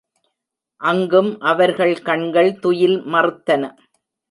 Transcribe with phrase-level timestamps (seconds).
[0.81, 3.63] அங்கும் அவர்கள் கண்கள் துயில் மறுத்தன.